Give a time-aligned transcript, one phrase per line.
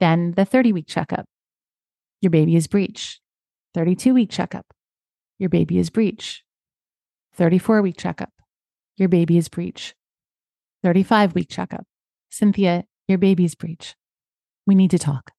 [0.00, 1.26] Then the 30 week checkup.
[2.20, 3.20] Your baby is breech.
[3.74, 4.66] 32 week checkup.
[5.38, 6.42] Your baby is breech.
[7.34, 8.32] 34 week checkup.
[8.96, 9.94] Your baby is breech.
[10.82, 11.86] 35 week checkup.
[12.30, 13.94] Cynthia, your baby's breech.
[14.66, 15.32] We need to talk.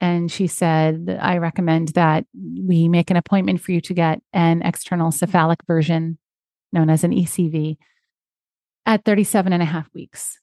[0.00, 4.62] And she said, I recommend that we make an appointment for you to get an
[4.62, 6.18] external cephalic version
[6.72, 7.76] known as an ECV
[8.86, 10.38] at 37 and a half weeks.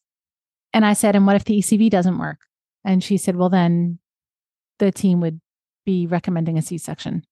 [0.74, 2.38] And I said, And what if the ECV doesn't work?
[2.88, 4.00] And she said, Well, then
[4.80, 5.42] the team would
[5.86, 7.26] be recommending a C section.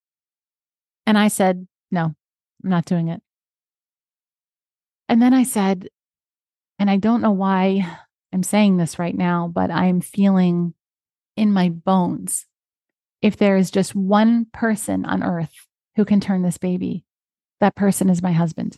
[1.07, 2.13] And I said, No,
[2.63, 3.21] I'm not doing it.
[5.07, 5.87] And then I said,
[6.77, 7.87] and I don't know why
[8.33, 10.73] I'm saying this right now, but I'm feeling
[11.37, 12.47] in my bones
[13.21, 15.53] if there is just one person on earth
[15.95, 17.05] who can turn this baby,
[17.61, 18.77] that person is my husband.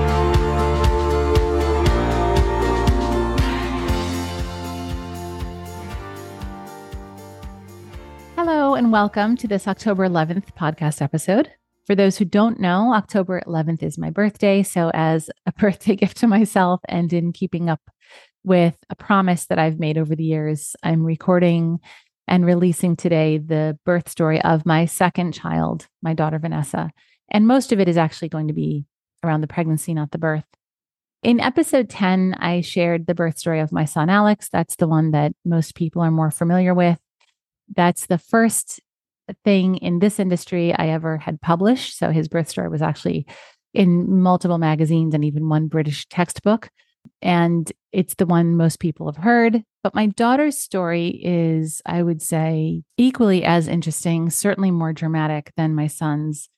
[8.91, 11.49] Welcome to this October 11th podcast episode.
[11.87, 14.63] For those who don't know, October 11th is my birthday.
[14.63, 17.79] So, as a birthday gift to myself and in keeping up
[18.43, 21.79] with a promise that I've made over the years, I'm recording
[22.27, 26.91] and releasing today the birth story of my second child, my daughter Vanessa.
[27.31, 28.83] And most of it is actually going to be
[29.23, 30.43] around the pregnancy, not the birth.
[31.23, 34.49] In episode 10, I shared the birth story of my son Alex.
[34.51, 36.99] That's the one that most people are more familiar with.
[37.75, 38.79] That's the first
[39.43, 41.97] thing in this industry I ever had published.
[41.97, 43.25] So his birth story was actually
[43.73, 46.69] in multiple magazines and even one British textbook.
[47.21, 49.63] And it's the one most people have heard.
[49.83, 55.73] But my daughter's story is, I would say, equally as interesting, certainly more dramatic than
[55.73, 56.49] my son's.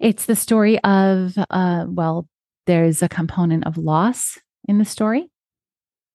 [0.00, 2.28] It's the story of, uh, well,
[2.66, 5.30] there's a component of loss in the story.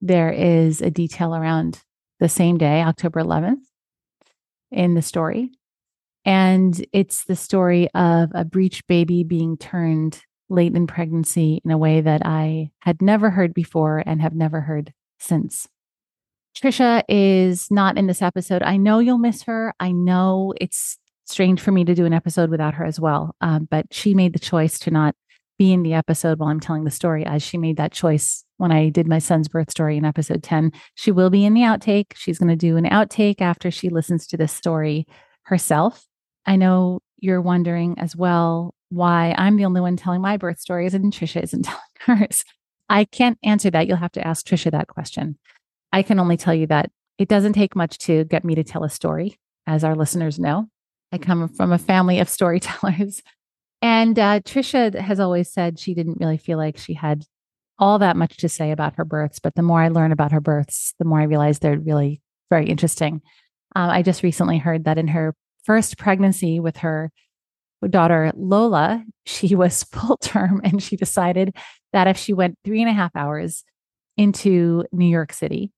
[0.01, 1.81] There is a detail around
[2.19, 3.61] the same day, October 11th,
[4.73, 5.51] in the story.
[6.25, 11.77] And it's the story of a breech baby being turned late in pregnancy in a
[11.77, 15.67] way that I had never heard before and have never heard since.
[16.55, 18.61] Trisha is not in this episode.
[18.61, 19.73] I know you'll miss her.
[19.79, 23.35] I know it's strange for me to do an episode without her as well.
[23.41, 25.15] Um, but she made the choice to not
[25.57, 28.71] be in the episode while I'm telling the story, as she made that choice when
[28.71, 30.71] I did my son's birth story in episode 10.
[30.95, 32.13] She will be in the outtake.
[32.15, 35.05] She's going to do an outtake after she listens to this story
[35.43, 36.05] herself.
[36.45, 40.93] I know you're wondering as well why I'm the only one telling my birth stories
[40.93, 41.63] and Trisha isn't
[42.05, 42.45] telling hers.
[42.87, 43.85] I can't answer that.
[43.85, 45.37] You'll have to ask Trisha that question.
[45.91, 48.85] I can only tell you that it doesn't take much to get me to tell
[48.85, 49.37] a story,
[49.67, 50.69] as our listeners know.
[51.11, 53.21] I come from a family of storytellers.
[53.85, 57.25] And uh, Trisha has always said she didn't really feel like she had
[57.79, 59.39] all that much to say about her births.
[59.39, 62.67] But the more I learn about her births, the more I realize they're really very
[62.67, 63.21] interesting.
[63.75, 67.11] Um, I just recently heard that in her first pregnancy with her
[67.89, 71.55] daughter Lola, she was full term and she decided
[71.91, 73.63] that if she went three and a half hours
[74.17, 75.71] into New York City,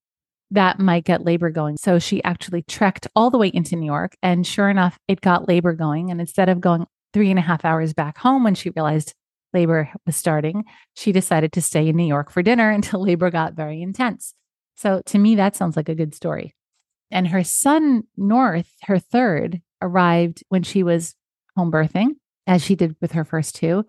[0.52, 1.78] that might get labor going.
[1.78, 4.16] So she actually trekked all the way into New York.
[4.22, 6.12] And sure enough, it got labor going.
[6.12, 9.14] And instead of going three and a half hours back home when she realized
[9.56, 13.54] labor was starting, she decided to stay in New York for dinner until labor got
[13.54, 14.36] very intense.
[14.76, 16.54] So to me, that sounds like a good story.
[17.10, 21.16] And her son, North, her third, arrived when she was
[21.56, 23.86] home birthing, as she did with her first two.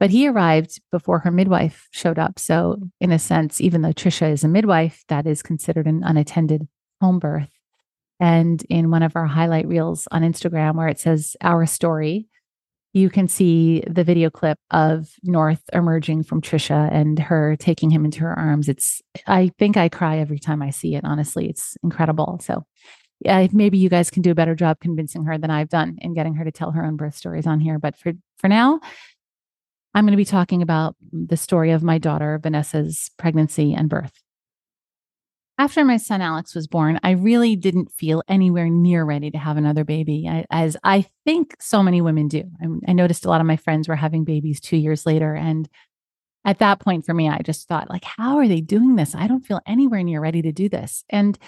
[0.00, 2.38] But he arrived before her midwife showed up.
[2.38, 6.66] So, in a sense, even though Trisha is a midwife, that is considered an unattended
[7.00, 7.50] home birth.
[8.18, 12.28] And in one of our highlight reels on Instagram, where it says our story,
[12.92, 18.04] you can see the video clip of North emerging from Trisha and her taking him
[18.04, 18.68] into her arms.
[18.68, 21.04] It's, I think I cry every time I see it.
[21.04, 22.38] Honestly, it's incredible.
[22.42, 22.64] So,
[23.20, 26.12] yeah, maybe you guys can do a better job convincing her than I've done in
[26.12, 27.78] getting her to tell her own birth stories on here.
[27.78, 28.80] But for, for now,
[29.94, 34.12] I'm going to be talking about the story of my daughter, Vanessa's pregnancy and birth.
[35.58, 39.56] After my son Alex was born, I really didn't feel anywhere near ready to have
[39.56, 42.44] another baby, as I think so many women do.
[42.88, 45.34] I, noticed a lot of my friends were having babies two years later.
[45.34, 45.68] And
[46.44, 49.14] at that point for me, I just thought, like, how are they doing this?
[49.14, 51.04] I don't feel anywhere near ready to do this.
[51.10, 51.38] And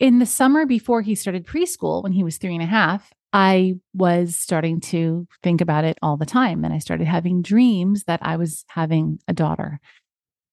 [0.00, 3.74] in the summer before he started preschool, when he was three and a half, I
[3.94, 6.64] was starting to think about it all the time.
[6.64, 9.80] And I started having dreams that I was having a daughter.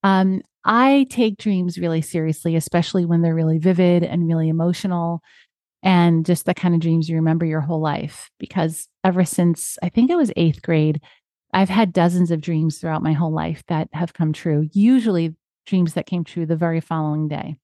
[0.06, 5.22] Um, I take dreams really seriously, especially when they're really vivid and really emotional
[5.82, 8.30] and just the kind of dreams you remember your whole life.
[8.40, 11.02] Because ever since I think it was eighth grade,
[11.54, 15.36] I've had dozens of dreams throughout my whole life that have come true, usually
[15.66, 17.56] dreams that came true the very following day.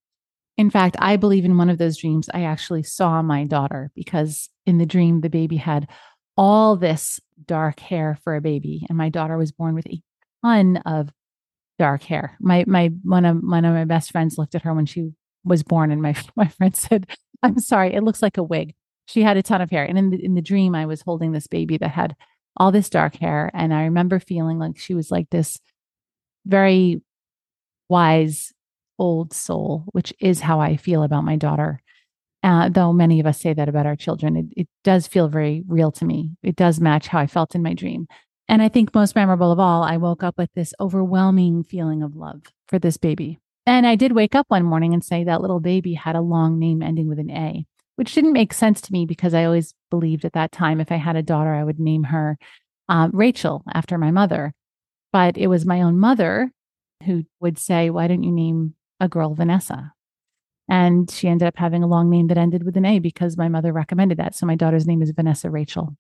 [0.58, 4.50] In fact, I believe in one of those dreams, I actually saw my daughter because
[4.66, 5.88] in the dream, the baby had
[6.36, 10.02] all this dark hair for a baby, and my daughter was born with a
[10.44, 11.12] ton of
[11.82, 12.38] dark hair.
[12.40, 15.10] My my one of one of my best friends looked at her when she
[15.44, 17.08] was born, and my my friend said,
[17.42, 18.76] "I'm sorry, it looks like a wig."
[19.08, 21.32] She had a ton of hair, and in the in the dream, I was holding
[21.32, 22.16] this baby that had
[22.56, 25.60] all this dark hair, and I remember feeling like she was like this
[26.46, 27.02] very
[27.90, 28.54] wise
[29.00, 31.82] old soul, which is how I feel about my daughter.
[32.44, 35.64] Uh, though many of us say that about our children, it, it does feel very
[35.68, 36.32] real to me.
[36.44, 38.08] It does match how I felt in my dream.
[38.48, 42.16] And I think most memorable of all, I woke up with this overwhelming feeling of
[42.16, 43.40] love for this baby.
[43.66, 46.60] And I did wake up one morning and say that little baby had a long
[46.60, 47.66] name ending with an A,
[47.96, 50.96] which didn't make sense to me because I always believed at that time if I
[50.96, 52.38] had a daughter, I would name her
[52.90, 54.54] uh, Rachel after my mother.
[55.14, 56.52] But it was my own mother
[57.06, 59.94] who would say, Why don't you name a girl Vanessa?
[60.70, 63.50] And she ended up having a long name that ended with an A because my
[63.50, 64.36] mother recommended that.
[64.36, 65.96] So my daughter's name is Vanessa Rachel.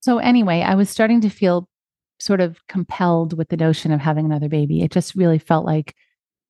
[0.00, 1.68] So anyway, I was starting to feel
[2.18, 4.82] sort of compelled with the notion of having another baby.
[4.82, 5.94] It just really felt like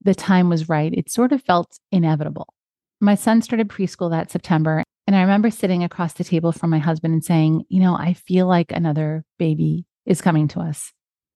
[0.03, 0.93] the time was right.
[0.93, 2.53] It sort of felt inevitable.
[3.01, 4.83] My son started preschool that September.
[5.07, 8.15] And I remember sitting across the table from my husband and saying, you know, I
[8.15, 10.93] feel like another baby is coming to us.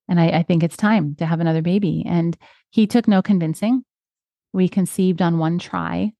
[0.09, 2.05] And I, I think it's time to have another baby.
[2.07, 2.37] And
[2.71, 3.85] he took no convincing.
[4.53, 6.13] We conceived on one try.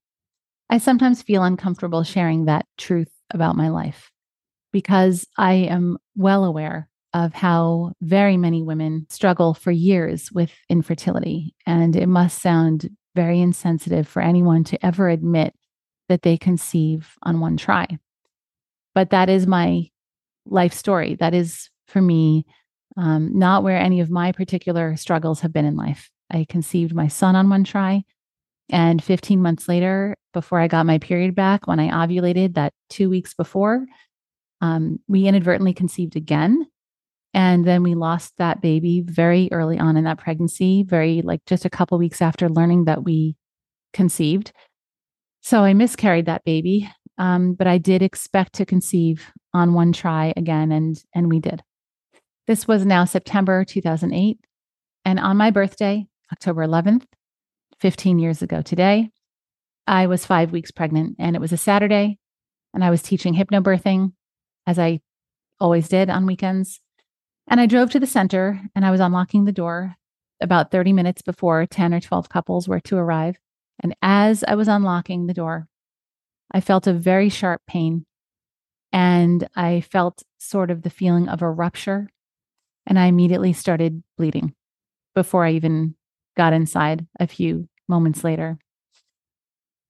[0.69, 4.11] I sometimes feel uncomfortable sharing that truth about my life
[4.71, 11.53] because I am well aware of how very many women struggle for years with infertility.
[11.65, 15.53] And it must sound very insensitive for anyone to ever admit
[16.07, 17.87] that they conceive on one try.
[18.95, 19.89] But that is my
[20.45, 21.15] life story.
[21.15, 22.45] That is for me,
[22.97, 26.09] um, not where any of my particular struggles have been in life.
[26.29, 28.03] I conceived my son on one try.
[28.69, 33.09] And 15 months later, before I got my period back, when I ovulated that two
[33.09, 33.85] weeks before,
[34.61, 36.67] um, we inadvertently conceived again.
[37.33, 41.63] And then we lost that baby very early on in that pregnancy, very like just
[41.63, 43.35] a couple weeks after learning that we
[43.93, 44.51] conceived.
[45.41, 50.33] So I miscarried that baby, um, but I did expect to conceive on one try
[50.37, 51.63] again, and and we did.
[52.47, 54.37] This was now September 2008,
[55.05, 57.05] and on my birthday, October 11th,
[57.79, 59.09] 15 years ago today,
[59.87, 62.17] I was five weeks pregnant, and it was a Saturday,
[62.73, 64.13] and I was teaching hypnobirthing,
[64.67, 65.01] as I
[65.59, 66.81] always did on weekends.
[67.47, 69.95] And I drove to the center, and I was unlocking the door
[70.41, 73.37] about 30 minutes before 10 or 12 couples were to arrive.
[73.81, 75.67] And as I was unlocking the door,
[76.51, 78.05] I felt a very sharp pain.
[78.91, 82.09] And I felt sort of the feeling of a rupture.
[82.85, 84.53] And I immediately started bleeding
[85.15, 85.95] before I even
[86.35, 88.57] got inside a few moments later.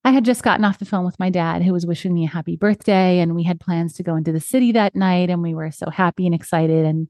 [0.04, 2.30] I had just gotten off the phone with my dad, who was wishing me a
[2.30, 3.20] happy birthday.
[3.20, 5.30] And we had plans to go into the city that night.
[5.30, 6.86] And we were so happy and excited.
[6.86, 7.10] And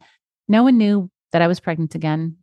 [0.51, 2.37] no one knew that I was pregnant again.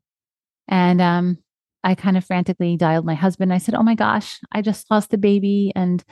[0.66, 1.38] And um,
[1.84, 3.52] I kind of frantically dialed my husband.
[3.52, 5.72] I said, Oh my gosh, I just lost the baby.
[5.76, 6.02] And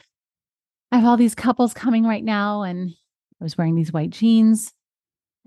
[0.92, 2.62] I have all these couples coming right now.
[2.62, 2.90] And
[3.40, 4.72] I was wearing these white jeans.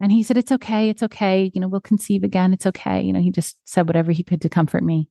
[0.02, 0.90] And he said, It's okay.
[0.90, 1.52] It's okay.
[1.54, 2.52] You know, we'll conceive again.
[2.52, 3.02] It's okay.
[3.02, 5.08] You know, he just said whatever he could to comfort me.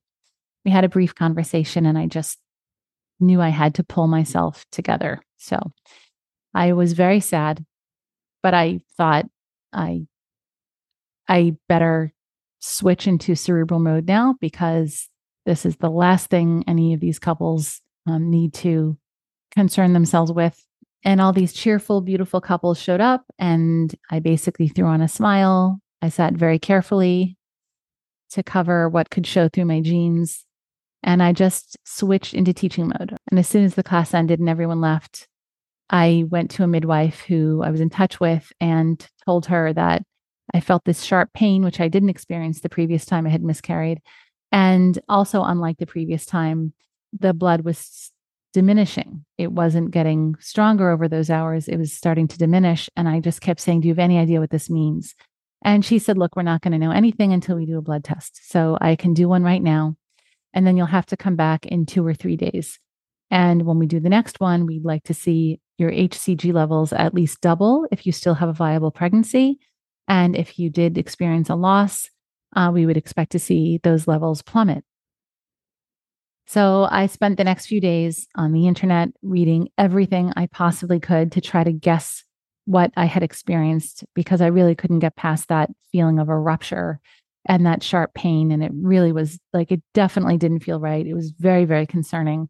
[0.65, 2.37] We had a brief conversation and I just
[3.19, 5.21] knew I had to pull myself together.
[5.37, 5.71] So
[6.53, 7.65] I was very sad,
[8.43, 9.25] but I thought
[9.71, 10.07] I
[11.29, 12.11] I better
[12.59, 15.07] switch into cerebral mode now because
[15.45, 18.97] this is the last thing any of these couples um, need to
[19.51, 20.61] concern themselves with.
[21.03, 25.79] And all these cheerful, beautiful couples showed up, and I basically threw on a smile.
[26.01, 27.37] I sat very carefully
[28.31, 30.45] to cover what could show through my jeans.
[31.01, 33.15] And I just switched into teaching mode.
[33.31, 35.29] And as soon as the class ended and everyone left,
[35.89, 40.03] I went to a midwife who I was in touch with and told her that
[40.53, 44.01] I felt this sharp pain, which I didn't experience the previous time I had miscarried.
[44.51, 46.73] And also, unlike the previous time,
[47.17, 48.11] the blood was
[48.53, 49.25] diminishing.
[49.37, 51.67] It wasn't getting stronger over those hours.
[51.67, 52.89] It was starting to diminish.
[52.95, 55.15] And I just kept saying, Do you have any idea what this means?
[55.63, 58.03] And she said, Look, we're not going to know anything until we do a blood
[58.03, 58.49] test.
[58.49, 59.95] So I can do one right now.
[60.53, 62.79] And then you'll have to come back in two or three days.
[63.29, 67.13] And when we do the next one, we'd like to see your HCG levels at
[67.13, 69.59] least double if you still have a viable pregnancy.
[70.09, 72.09] And if you did experience a loss,
[72.55, 74.83] uh, we would expect to see those levels plummet.
[76.47, 81.31] So I spent the next few days on the internet reading everything I possibly could
[81.33, 82.23] to try to guess
[82.65, 86.99] what I had experienced because I really couldn't get past that feeling of a rupture
[87.45, 88.51] and that sharp pain.
[88.51, 91.05] And it really was like, it definitely didn't feel right.
[91.05, 92.49] It was very, very concerning.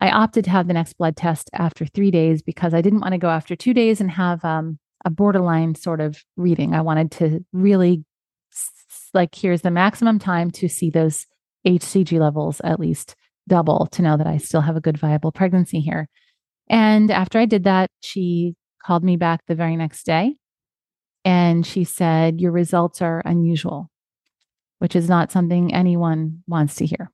[0.00, 3.12] I opted to have the next blood test after three days because I didn't want
[3.12, 6.74] to go after two days and have um, a borderline sort of reading.
[6.74, 8.04] I wanted to really,
[9.14, 11.26] like, here's the maximum time to see those
[11.66, 13.14] HCG levels at least
[13.48, 16.08] double to know that I still have a good viable pregnancy here.
[16.68, 20.36] And after I did that, she called me back the very next day
[21.24, 23.90] and she said, Your results are unusual,
[24.78, 27.10] which is not something anyone wants to hear.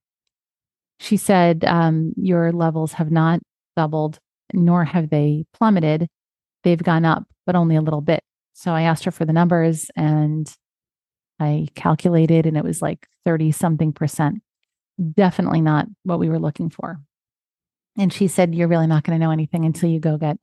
[1.00, 3.40] She said, um, Your levels have not
[3.76, 4.18] doubled,
[4.52, 6.08] nor have they plummeted.
[6.68, 8.22] They've gone up, but only a little bit.
[8.52, 10.54] So I asked her for the numbers and
[11.40, 14.42] I calculated, and it was like 30 something percent.
[15.14, 17.00] Definitely not what we were looking for.
[17.96, 20.36] And she said, You're really not going to know anything until you go get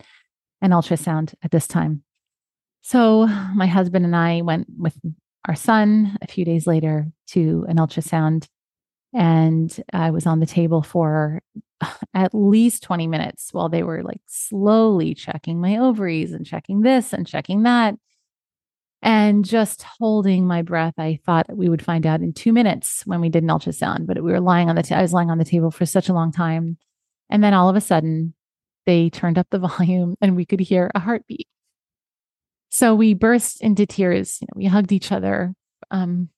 [0.64, 2.02] an ultrasound at this time.
[2.82, 4.98] So my husband and I went with
[5.48, 8.48] our son a few days later to an ultrasound
[9.16, 11.42] and I was on the table for
[12.14, 17.14] at least 20 minutes while they were like slowly checking my ovaries and checking this
[17.14, 17.96] and checking that.
[19.02, 23.22] And just holding my breath, I thought we would find out in two minutes when
[23.22, 25.38] we did an ultrasound, but we were lying on the, t- I was lying on
[25.38, 26.78] the table for such a long time.
[27.30, 28.34] And then all of a sudden,
[28.86, 31.48] they turned up the volume and we could hear a heartbeat.
[32.72, 34.40] So we burst into tears.
[34.42, 35.54] You know, we hugged each other.
[35.92, 36.30] Um,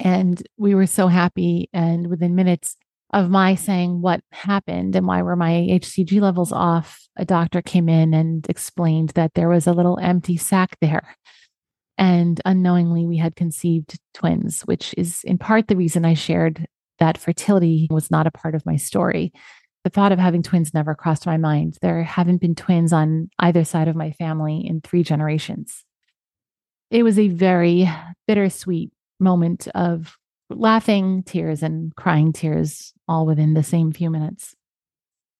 [0.00, 1.68] and we were so happy.
[1.72, 2.76] And within minutes
[3.12, 7.88] of my saying what happened and why were my HCG levels off, a doctor came
[7.88, 11.16] in and explained that there was a little empty sac there.
[11.98, 16.66] And unknowingly, we had conceived twins, which is in part the reason I shared
[16.98, 19.32] that fertility was not a part of my story.
[19.84, 21.78] The thought of having twins never crossed my mind.
[21.80, 25.84] There haven't been twins on either side of my family in three generations.
[26.90, 27.88] It was a very
[28.26, 30.16] bittersweet moment of
[30.50, 34.54] laughing tears and crying tears all within the same few minutes.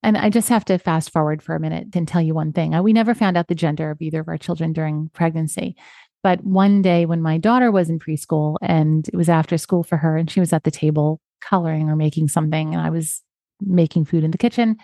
[0.02, 2.75] And I just have to fast forward for a minute and tell you one thing.
[2.75, 5.76] Uh, we never found out the gender of either of our children during pregnancy.
[6.23, 9.97] But one day when my daughter was in preschool and it was after school for
[9.97, 13.23] her, and she was at the table coloring or making something, and I was
[13.61, 14.76] making food in the kitchen,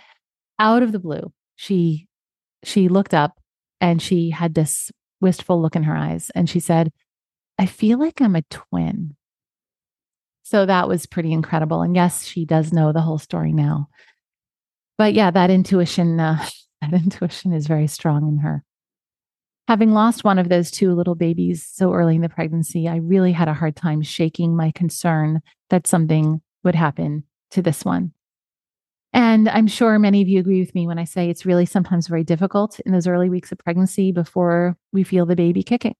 [0.58, 2.06] out of the blue, she
[2.64, 3.38] she looked up
[3.80, 6.92] and she had this wistful look in her eyes and she said,
[7.62, 9.14] I feel like I'm a twin.
[10.42, 11.82] So that was pretty incredible.
[11.82, 13.86] And yes, she does know the whole story now.
[14.98, 16.44] But yeah, that intuition, uh,
[16.80, 18.64] that intuition is very strong in her.
[19.68, 23.30] Having lost one of those two little babies so early in the pregnancy, I really
[23.30, 25.40] had a hard time shaking my concern
[25.70, 28.12] that something would happen to this one.
[29.12, 32.08] And I'm sure many of you agree with me when I say it's really sometimes
[32.08, 35.94] very difficult in those early weeks of pregnancy before we feel the baby kicking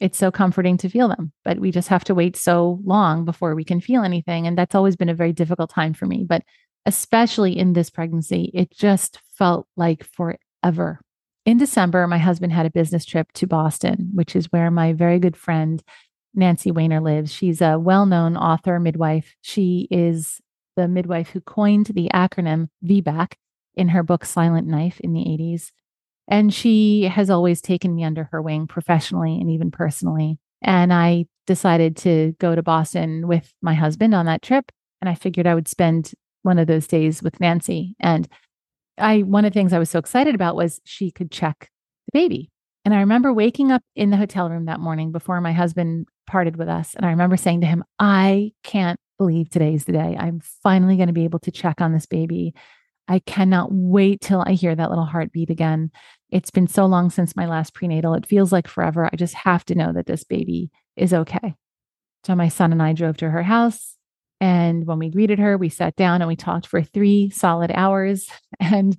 [0.00, 3.54] it's so comforting to feel them, but we just have to wait so long before
[3.54, 4.46] we can feel anything.
[4.46, 6.24] And that's always been a very difficult time for me.
[6.28, 6.42] But
[6.86, 11.00] especially in this pregnancy, it just felt like forever.
[11.44, 15.18] In December, my husband had a business trip to Boston, which is where my very
[15.18, 15.82] good friend
[16.34, 17.32] Nancy Wainer lives.
[17.32, 19.34] She's a well known author, midwife.
[19.42, 20.40] She is
[20.76, 23.34] the midwife who coined the acronym VBAC
[23.74, 25.70] in her book Silent Knife in the 80s.
[26.28, 30.38] And she has always taken me under her wing professionally and even personally.
[30.62, 34.70] And I decided to go to Boston with my husband on that trip.
[35.00, 36.12] And I figured I would spend
[36.42, 37.96] one of those days with Nancy.
[38.00, 38.28] And
[38.98, 41.70] I, one of the things I was so excited about was she could check
[42.06, 42.50] the baby.
[42.84, 46.56] And I remember waking up in the hotel room that morning before my husband parted
[46.56, 46.94] with us.
[46.94, 50.16] And I remember saying to him, I can't believe today's the day.
[50.18, 52.54] I'm finally going to be able to check on this baby.
[53.08, 55.90] I cannot wait till I hear that little heartbeat again.
[56.30, 58.14] It's been so long since my last prenatal.
[58.14, 59.08] It feels like forever.
[59.12, 61.54] I just have to know that this baby is okay.
[62.24, 63.96] So my son and I drove to her house.
[64.40, 68.28] And when we greeted her, we sat down and we talked for three solid hours.
[68.60, 68.96] And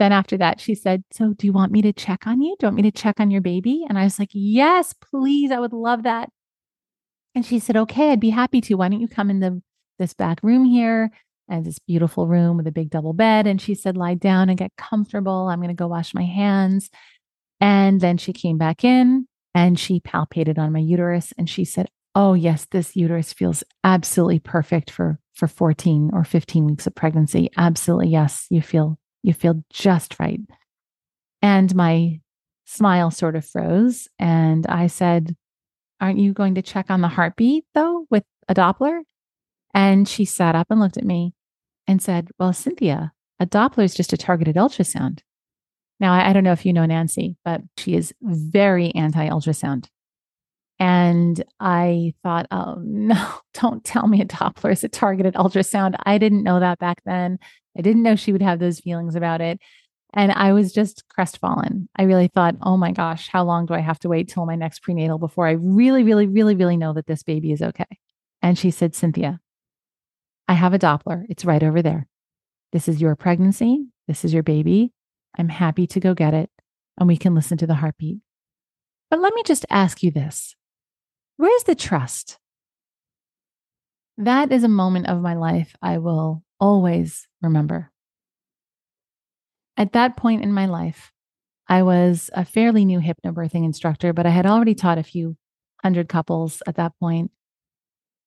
[0.00, 2.56] then after that, she said, So, do you want me to check on you?
[2.58, 3.84] Do you want me to check on your baby?
[3.88, 5.52] And I was like, Yes, please.
[5.52, 6.30] I would love that.
[7.34, 8.74] And she said, Okay, I'd be happy to.
[8.74, 9.62] Why don't you come in the
[9.98, 11.10] this back room here?
[11.48, 13.46] And this beautiful room with a big double bed.
[13.46, 15.48] And she said, lie down and get comfortable.
[15.48, 16.90] I'm going to go wash my hands.
[17.60, 21.88] And then she came back in and she palpated on my uterus and she said,
[22.16, 27.50] Oh, yes, this uterus feels absolutely perfect for for 14 or 15 weeks of pregnancy.
[27.56, 28.08] Absolutely.
[28.08, 28.46] Yes.
[28.50, 30.40] You feel, you feel just right.
[31.42, 32.20] And my
[32.64, 34.08] smile sort of froze.
[34.18, 35.36] And I said,
[36.00, 39.00] Aren't you going to check on the heartbeat though with a Doppler?
[39.74, 41.34] And she sat up and looked at me
[41.86, 45.20] and said, Well, Cynthia, a Doppler is just a targeted ultrasound.
[46.00, 49.86] Now, I, don't know if you know Nancy, but she is very anti ultrasound.
[50.78, 55.94] And I thought, oh no, don't tell me a Doppler is a targeted ultrasound.
[56.04, 57.38] I didn't know that back then.
[57.76, 59.60] I didn't know she would have those feelings about it.
[60.16, 61.88] And I was just crestfallen.
[61.96, 64.54] I really thought, oh my gosh, how long do I have to wait till my
[64.54, 67.98] next prenatal before I really, really, really, really know that this baby is okay?
[68.40, 69.40] And she said, Cynthia,
[70.48, 71.24] I have a Doppler.
[71.28, 72.06] It's right over there.
[72.72, 73.86] This is your pregnancy.
[74.08, 74.92] This is your baby.
[75.38, 76.50] I'm happy to go get it
[76.98, 78.18] and we can listen to the heartbeat.
[79.10, 80.54] But let me just ask you this
[81.36, 82.38] Where's the trust?
[84.16, 87.90] That is a moment of my life I will always remember.
[89.76, 91.10] At that point in my life,
[91.68, 95.36] I was a fairly new hypnobirthing instructor, but I had already taught a few
[95.82, 97.32] hundred couples at that point.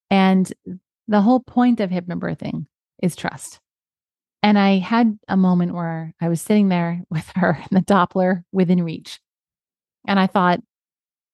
[0.09, 0.51] And
[1.07, 2.65] the whole point of hypnobirthing
[3.01, 3.59] is trust.
[4.43, 8.43] And I had a moment where I was sitting there with her in the Doppler
[8.51, 9.19] within reach.
[10.07, 10.59] And I thought,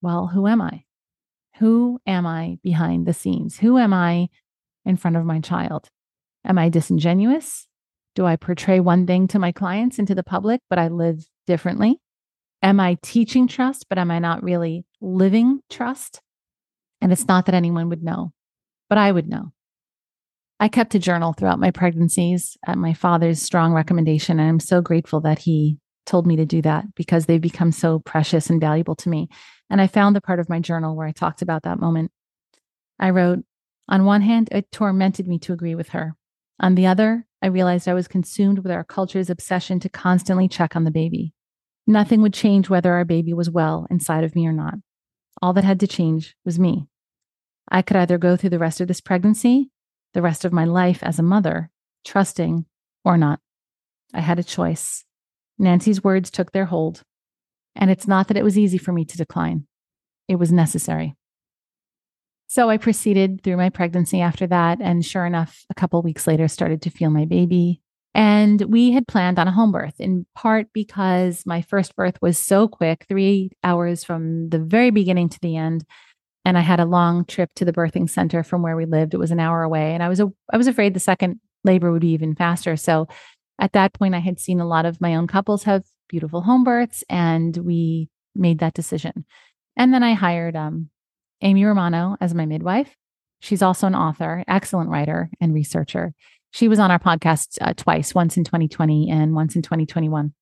[0.01, 0.83] well, who am I?
[1.57, 3.59] Who am I behind the scenes?
[3.59, 4.29] Who am I
[4.85, 5.87] in front of my child?
[6.45, 7.67] Am I disingenuous?
[8.15, 11.25] Do I portray one thing to my clients and to the public, but I live
[11.47, 11.99] differently?
[12.61, 16.21] Am I teaching trust, but am I not really living trust?
[17.01, 18.31] And it's not that anyone would know,
[18.89, 19.51] but I would know.
[20.63, 24.39] I kept a journal throughout my pregnancies at my father's strong recommendation.
[24.39, 27.99] And I'm so grateful that he told me to do that because they've become so
[27.99, 29.27] precious and valuable to me.
[29.69, 32.11] And I found the part of my journal where I talked about that moment.
[32.97, 33.39] I wrote,
[33.89, 36.15] on one hand, it tormented me to agree with her.
[36.61, 40.77] On the other, I realized I was consumed with our culture's obsession to constantly check
[40.77, 41.33] on the baby.
[41.85, 44.75] Nothing would change whether our baby was well inside of me or not.
[45.41, 46.87] All that had to change was me.
[47.69, 49.69] I could either go through the rest of this pregnancy,
[50.13, 51.69] the rest of my life as a mother,
[52.05, 52.65] trusting
[53.03, 53.39] or not.
[54.13, 55.05] I had a choice.
[55.57, 57.03] Nancy's words took their hold.
[57.75, 59.65] And it's not that it was easy for me to decline,
[60.27, 61.15] it was necessary.
[62.47, 64.79] So I proceeded through my pregnancy after that.
[64.79, 67.81] And sure enough, a couple weeks later, started to feel my baby.
[68.13, 72.37] And we had planned on a home birth in part because my first birth was
[72.37, 75.83] so quick, three hours from the very beginning to the end.
[76.45, 79.13] And I had a long trip to the birthing center from where we lived.
[79.13, 79.93] It was an hour away.
[79.93, 82.75] And I was, a, I was afraid the second labor would be even faster.
[82.75, 83.07] So
[83.59, 86.63] at that point, I had seen a lot of my own couples have beautiful home
[86.63, 89.25] births, and we made that decision.
[89.77, 90.89] And then I hired um,
[91.41, 92.95] Amy Romano as my midwife.
[93.39, 96.13] She's also an author, excellent writer and researcher.
[96.51, 100.33] She was on our podcast uh, twice, once in 2020 and once in 2021.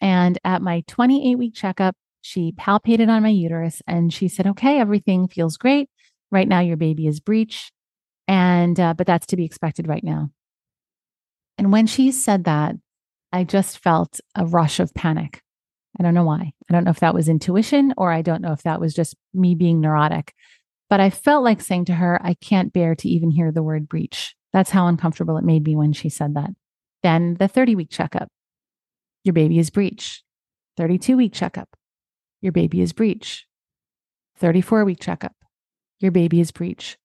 [0.00, 4.78] And at my 28 week checkup, she palpated on my uterus and she said, Okay,
[4.80, 5.90] everything feels great.
[6.30, 7.70] Right now, your baby is breech.
[8.26, 10.30] And, uh, but that's to be expected right now.
[11.58, 12.76] And when she said that,
[13.32, 15.42] I just felt a rush of panic.
[15.98, 16.52] I don't know why.
[16.68, 19.14] I don't know if that was intuition or I don't know if that was just
[19.34, 20.32] me being neurotic.
[20.88, 23.88] But I felt like saying to her, I can't bear to even hear the word
[23.88, 24.34] breech.
[24.52, 26.50] That's how uncomfortable it made me when she said that.
[27.02, 28.28] Then the 30 week checkup.
[29.24, 30.22] Your baby is breech.
[30.76, 31.68] 32 week checkup.
[32.42, 33.46] Your baby is breech.
[34.36, 35.34] 34 week checkup.
[36.00, 36.98] Your baby is breech.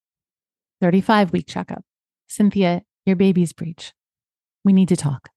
[0.81, 1.85] 35 week checkup.
[2.27, 3.93] Cynthia, your baby's breech.
[4.65, 5.29] We need to talk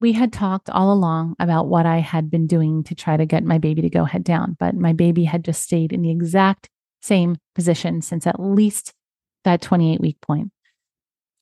[0.00, 3.44] we had talked all along about what I had been doing to try to get
[3.44, 6.68] my baby to go head down, but my baby had just stayed in the exact
[7.02, 8.92] same position since at least
[9.44, 10.50] that 28 week point.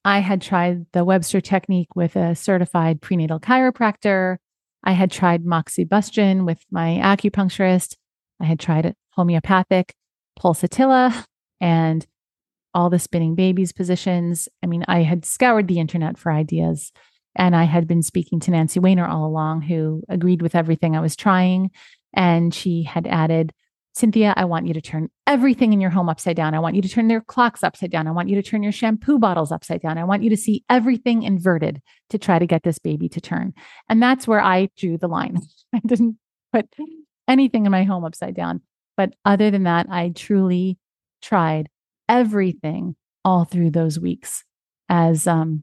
[0.05, 4.37] I had tried the Webster technique with a certified prenatal chiropractor.
[4.87, 7.97] I had tried moxibustion with my acupuncturist.
[8.41, 9.95] I had tried homeopathic
[10.39, 11.25] pulsatilla
[11.61, 12.07] and
[12.73, 14.49] all the spinning babies positions.
[14.63, 16.93] I mean, I had scoured the internet for ideas
[17.35, 21.01] and I had been speaking to Nancy Wainer all along, who agreed with everything I
[21.01, 21.71] was trying.
[22.15, 23.53] And she had added,
[23.97, 26.53] Cynthia, I want you to turn everything in your home upside down.
[26.53, 28.07] I want you to turn your clocks upside down.
[28.07, 29.97] I want you to turn your shampoo bottles upside down.
[29.97, 31.81] I want you to see everything inverted
[32.11, 33.55] to try to get this baby to turn.
[33.89, 35.41] And that's where I drew the line.
[35.75, 36.19] I didn't
[36.53, 36.69] put
[37.27, 38.61] anything in my home upside down.
[38.99, 40.77] But other than that, I truly
[41.23, 41.71] tried
[42.07, 44.45] everything all through those weeks
[44.91, 45.63] as um,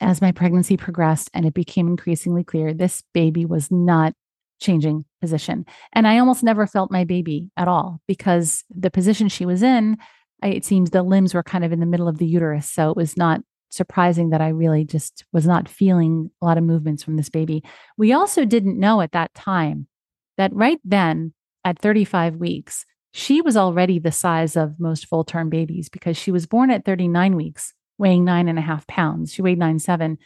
[0.00, 4.14] as my pregnancy progressed and it became increasingly clear this baby was not
[4.58, 5.64] changing position.
[5.92, 9.98] And I almost never felt my baby at all because the position she was in
[10.42, 12.68] I, it seems the limbs were kind of in the middle of the uterus.
[12.68, 13.40] So it was not
[13.70, 17.62] surprising that I really just was not feeling a lot of movements from this baby.
[17.96, 19.88] We also didn't know at that time
[20.36, 25.50] that right then, at 35 weeks, she was already the size of most full term
[25.50, 29.32] babies because she was born at 39 weeks, weighing nine and a half pounds.
[29.32, 30.18] She weighed nine seven.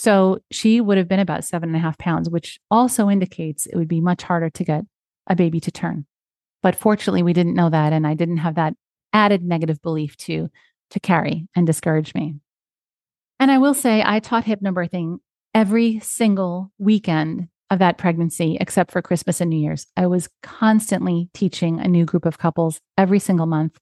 [0.00, 3.76] So she would have been about seven and a half pounds, which also indicates it
[3.76, 4.84] would be much harder to get
[5.26, 6.06] a baby to turn.
[6.62, 7.92] But fortunately, we didn't know that.
[7.92, 8.72] And I didn't have that
[9.12, 10.48] added negative belief to,
[10.92, 12.36] to carry and discourage me.
[13.38, 15.18] And I will say, I taught hypnobirthing
[15.54, 19.86] every single weekend of that pregnancy, except for Christmas and New Year's.
[19.98, 23.78] I was constantly teaching a new group of couples every single month.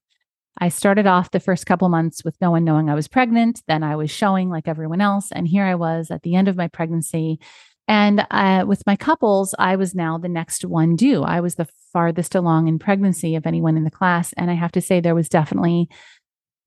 [0.61, 3.62] I started off the first couple months with no one knowing I was pregnant.
[3.68, 5.31] Then I was showing like everyone else.
[5.33, 7.38] And here I was at the end of my pregnancy.
[7.87, 11.23] And uh, with my couples, I was now the next one due.
[11.23, 14.35] I was the farthest along in pregnancy of anyone in the class.
[14.37, 15.88] And I have to say, there was definitely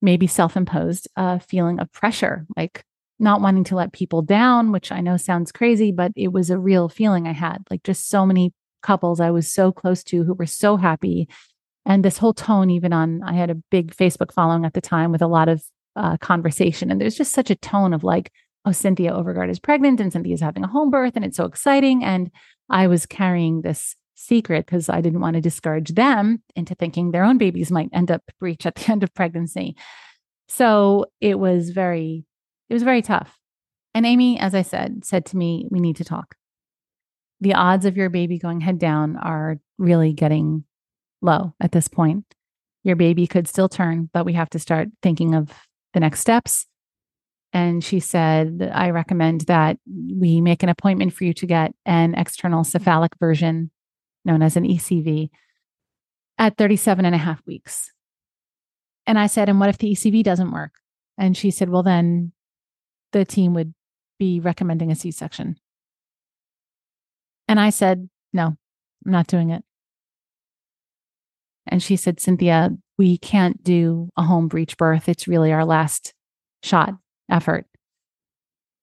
[0.02, 2.84] maybe self imposed uh, feeling of pressure, like
[3.20, 6.58] not wanting to let people down, which I know sounds crazy, but it was a
[6.58, 7.60] real feeling I had.
[7.70, 8.52] Like just so many
[8.82, 11.30] couples I was so close to who were so happy.
[11.86, 15.12] And this whole tone, even on, I had a big Facebook following at the time
[15.12, 15.63] with a lot of
[15.96, 16.91] uh, conversation.
[16.91, 18.32] And there's just such a tone of like,
[18.65, 22.04] oh, Cynthia Overgard is pregnant and Cynthia's having a home birth and it's so exciting.
[22.04, 22.30] And
[22.70, 27.24] I was carrying this secret because I didn't want to discourage them into thinking their
[27.24, 29.76] own babies might end up breech at the end of pregnancy.
[30.48, 32.26] So it was very,
[32.70, 33.39] it was very tough.
[33.94, 36.36] And Amy, as I said, said to me, we need to talk.
[37.41, 40.63] The odds of your baby going head down are really getting
[41.22, 42.26] low at this point.
[42.84, 45.52] Your baby could still turn, but we have to start thinking of
[45.94, 46.66] the next steps.
[47.54, 52.16] And she said, I recommend that we make an appointment for you to get an
[52.16, 53.72] external cephalic version
[54.24, 55.30] known as an ECV,
[56.38, 57.92] at 37 and a half weeks.
[59.06, 60.72] And I said, And what if the ECV doesn't work?
[61.18, 62.32] And she said, Well, then
[63.12, 63.74] the team would
[64.18, 65.58] be recommending a C section.
[67.48, 68.56] And I said, No,
[69.06, 69.64] I'm not doing it.
[71.67, 75.08] And she said, Cynthia, we can't do a home breech birth.
[75.08, 76.13] It's really our last
[76.63, 76.93] shot
[77.30, 77.65] effort.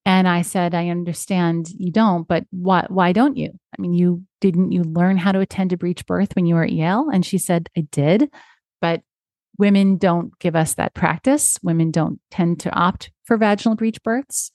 [0.05, 3.51] And I said, I understand you don't, but why, why don't you?
[3.79, 6.65] I mean, you didn't you learn how to attend a breech birth when you were
[6.65, 7.09] at Yale?
[7.13, 8.31] And she said, I did,
[8.81, 9.03] but
[9.59, 11.59] women don't give us that practice.
[11.63, 14.51] Women don't tend to opt for vaginal breech births.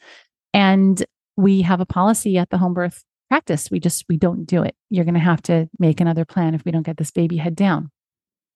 [0.53, 1.05] And
[1.36, 3.69] we have a policy at the home birth practice.
[3.69, 4.75] We just, we don't do it.
[4.89, 7.55] You're going to have to make another plan if we don't get this baby head
[7.55, 7.91] down.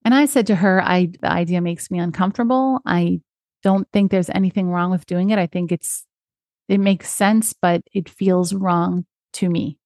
[0.06, 2.80] And I said to her, I, the idea makes me uncomfortable.
[2.86, 3.22] I
[3.64, 5.40] don't think there's anything wrong with doing it.
[5.40, 6.06] I think it's
[6.68, 9.78] it makes sense, but it feels wrong to me.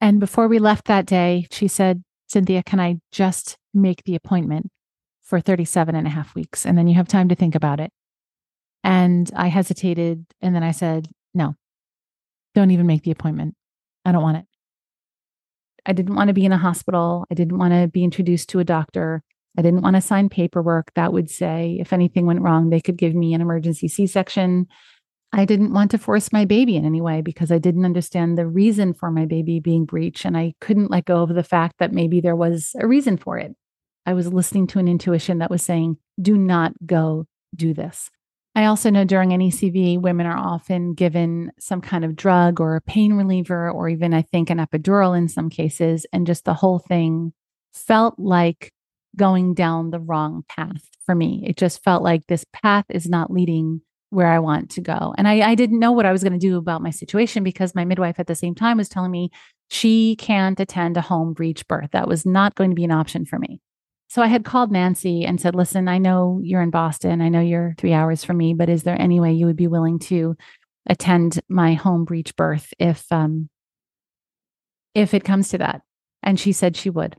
[0.00, 4.70] And before we left that day, she said, Cynthia, can I just make the appointment
[5.22, 6.64] for 37 and a half weeks?
[6.64, 7.92] And then you have time to think about it.
[8.82, 10.24] And I hesitated.
[10.40, 11.56] And then I said, no,
[12.54, 13.54] don't even make the appointment.
[14.04, 14.44] I don't want it.
[15.86, 17.26] I didn't want to be in a hospital.
[17.30, 19.22] I didn't want to be introduced to a doctor.
[19.58, 22.96] I didn't want to sign paperwork that would say if anything went wrong, they could
[22.96, 24.68] give me an emergency C section
[25.32, 28.46] I didn't want to force my baby in any way because I didn't understand the
[28.46, 30.24] reason for my baby being breech.
[30.24, 33.38] And I couldn't let go of the fact that maybe there was a reason for
[33.38, 33.54] it.
[34.06, 38.10] I was listening to an intuition that was saying, do not go do this.
[38.54, 42.76] I also know during an ECV, women are often given some kind of drug or
[42.76, 46.04] a pain reliever, or even I think an epidural in some cases.
[46.12, 47.32] And just the whole thing
[47.72, 48.72] felt like
[49.16, 51.42] going down the wrong path for me.
[51.46, 55.14] It just felt like this path is not leading where I want to go.
[55.16, 57.74] And I, I didn't know what I was going to do about my situation because
[57.74, 59.30] my midwife at the same time was telling me
[59.68, 61.90] she can't attend a home breech birth.
[61.92, 63.60] That was not going to be an option for me.
[64.10, 67.22] So I had called Nancy and said, listen, I know you're in Boston.
[67.22, 69.68] I know you're three hours from me, but is there any way you would be
[69.68, 70.36] willing to
[70.86, 73.48] attend my home breech birth if um
[74.94, 75.82] if it comes to that?
[76.22, 77.16] And she said she would.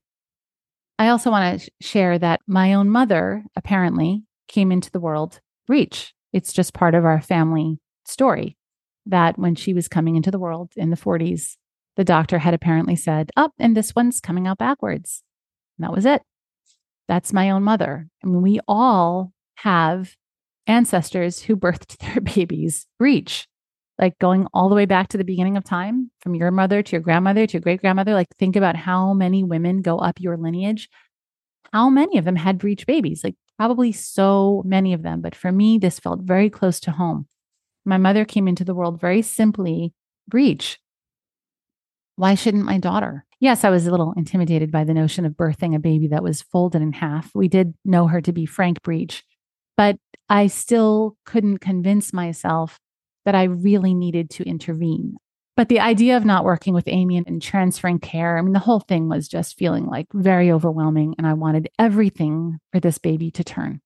[0.99, 6.13] I also want to share that my own mother apparently came into the world breech
[6.33, 8.57] it's just part of our family story
[9.05, 11.57] that when she was coming into the world in the 40s,
[11.97, 15.23] the doctor had apparently said, Up, oh, and this one's coming out backwards.
[15.77, 16.21] And that was it.
[17.07, 18.07] That's my own mother.
[18.23, 20.15] I mean, we all have
[20.67, 23.47] ancestors who birthed their babies breech,
[23.99, 26.91] like going all the way back to the beginning of time, from your mother to
[26.93, 28.13] your grandmother to your great grandmother.
[28.13, 30.89] Like, think about how many women go up your lineage.
[31.71, 33.23] How many of them had breech babies?
[33.23, 35.21] Like, probably so many of them.
[35.21, 37.27] But for me, this felt very close to home.
[37.85, 39.93] My mother came into the world very simply
[40.27, 40.79] breech.
[42.15, 43.25] Why shouldn't my daughter?
[43.41, 46.41] Yes, I was a little intimidated by the notion of birthing a baby that was
[46.41, 47.29] folded in half.
[47.35, 49.23] We did know her to be Frank Breech,
[49.75, 49.97] but
[50.29, 52.79] I still couldn't convince myself
[53.25, 55.17] that I really needed to intervene.
[55.57, 58.79] But the idea of not working with Amy and transferring care, I mean, the whole
[58.79, 61.15] thing was just feeling like very overwhelming.
[61.17, 63.81] And I wanted everything for this baby to turn.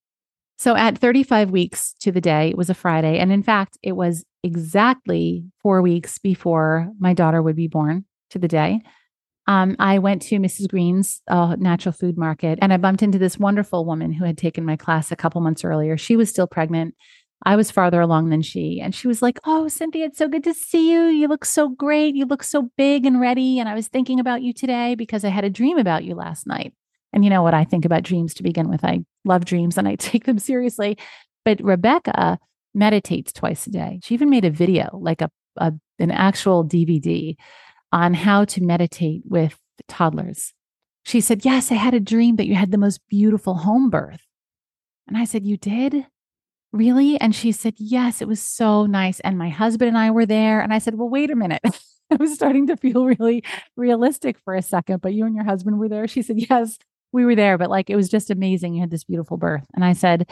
[0.58, 3.18] So at 35 weeks to the day, it was a Friday.
[3.18, 8.40] And in fact, it was exactly four weeks before my daughter would be born to
[8.40, 8.82] the day.
[9.48, 10.68] Um, I went to Mrs.
[10.68, 14.66] Green's uh, natural food market and I bumped into this wonderful woman who had taken
[14.66, 15.98] my class a couple months earlier.
[15.98, 16.96] She was still pregnant.
[17.46, 18.80] I was farther along than she.
[18.82, 21.06] And she was like, Oh, Cynthia, it's so good to see you.
[21.08, 22.16] You look so great.
[22.16, 23.60] You look so big and ready.
[23.60, 26.48] And I was thinking about you today because I had a dream about you last
[26.48, 26.74] night.
[27.14, 28.84] And you know what I think about dreams to begin with?
[28.84, 30.98] I love dreams and I take them seriously.
[31.44, 32.40] But Rebecca
[32.74, 34.00] meditates twice a day.
[34.04, 37.36] She even made a video, like a, a an actual DVD
[37.92, 40.54] on how to meditate with toddlers.
[41.04, 44.22] She said, Yes, I had a dream that you had the most beautiful home birth.
[45.08, 46.08] And I said, You did?
[46.72, 47.20] Really?
[47.22, 49.20] And she said, Yes, it was so nice.
[49.22, 50.62] And my husband and I were there.
[50.62, 51.62] And I said, Well, wait a minute.
[52.12, 53.44] I was starting to feel really
[53.76, 56.08] realistic for a second, but you and your husband were there.
[56.08, 56.78] She said, Yes,
[57.12, 58.74] we were there, but like it was just amazing.
[58.74, 59.66] You had this beautiful birth.
[59.74, 60.30] And I said,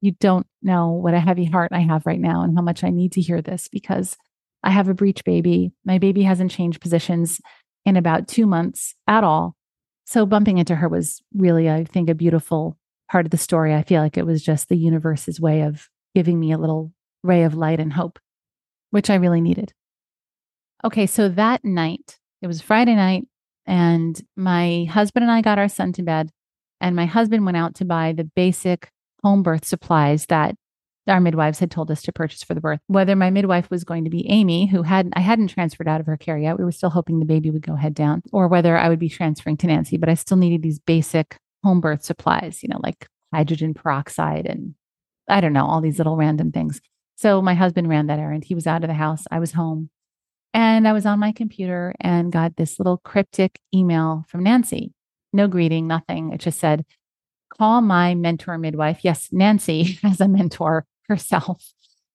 [0.00, 2.90] You don't know what a heavy heart I have right now and how much I
[2.90, 4.16] need to hear this because
[4.62, 5.72] I have a breech baby.
[5.84, 7.40] My baby hasn't changed positions
[7.84, 9.56] in about two months at all.
[10.04, 12.76] So bumping into her was really, I think, a beautiful
[13.10, 13.74] part of the story.
[13.74, 17.44] I feel like it was just the universe's way of giving me a little ray
[17.44, 18.18] of light and hope,
[18.90, 19.72] which I really needed.
[20.84, 23.26] Okay, so that night, it was Friday night,
[23.66, 26.30] and my husband and I got our son to bed,
[26.80, 28.90] and my husband went out to buy the basic
[29.22, 30.56] home birth supplies that
[31.08, 32.80] our midwives had told us to purchase for the birth.
[32.86, 36.06] Whether my midwife was going to be Amy, who had I hadn't transferred out of
[36.06, 38.76] her care yet, we were still hoping the baby would go head down, or whether
[38.76, 42.62] I would be transferring to Nancy, but I still needed these basic home birth supplies,
[42.62, 44.74] you know, like hydrogen peroxide and
[45.28, 46.80] I don't know, all these little random things.
[47.16, 48.44] So my husband ran that errand.
[48.44, 49.24] He was out of the house.
[49.30, 49.90] I was home.
[50.54, 54.92] And I was on my computer and got this little cryptic email from Nancy.
[55.32, 56.32] No greeting, nothing.
[56.32, 56.84] It just said,
[57.56, 59.00] call my mentor midwife.
[59.02, 61.72] Yes, Nancy has a mentor herself,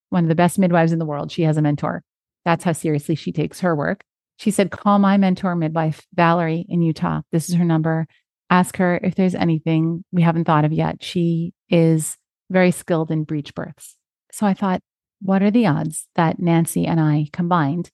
[0.09, 1.31] one of the best midwives in the world.
[1.31, 2.03] She has a mentor.
[2.45, 4.03] That's how seriously she takes her work.
[4.37, 7.21] She said, Call my mentor midwife, Valerie, in Utah.
[7.31, 8.07] This is her number.
[8.49, 11.03] Ask her if there's anything we haven't thought of yet.
[11.03, 12.15] She is
[12.49, 13.95] very skilled in breech births.
[14.31, 14.81] So I thought,
[15.21, 17.89] what are the odds that Nancy and I combined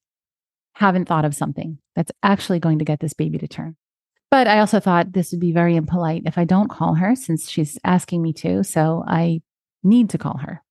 [0.75, 3.75] haven't thought of something that's actually going to get this baby to turn?
[4.29, 7.49] But I also thought this would be very impolite if I don't call her since
[7.49, 8.63] she's asking me to.
[8.63, 9.41] So I
[9.83, 10.62] need to call her.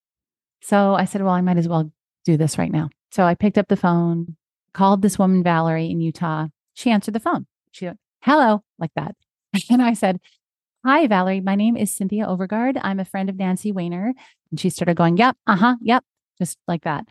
[0.63, 1.91] So I said, well, I might as well
[2.25, 2.89] do this right now.
[3.11, 4.37] So I picked up the phone,
[4.73, 6.47] called this woman, Valerie, in Utah.
[6.73, 7.45] She answered the phone.
[7.71, 9.15] She went, hello, like that.
[9.69, 10.19] And I said,
[10.85, 11.39] Hi, Valerie.
[11.39, 12.77] My name is Cynthia Overgard.
[12.81, 14.11] I'm a friend of Nancy Wainer.
[14.51, 16.03] And she started going, Yep, uh huh, yep,
[16.37, 17.05] just like that.